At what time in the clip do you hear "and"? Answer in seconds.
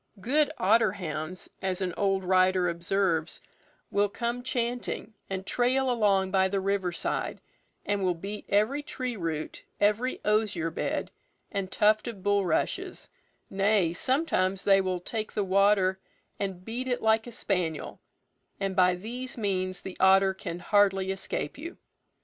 5.29-5.45, 7.85-8.03, 11.51-11.71, 16.39-16.65, 18.59-18.75